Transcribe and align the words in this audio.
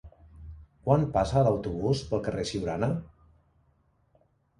Quan 0.85 1.03
passa 1.17 1.43
l'autobús 1.47 2.01
pel 2.13 2.23
carrer 2.29 2.45
Siurana? 2.53 2.91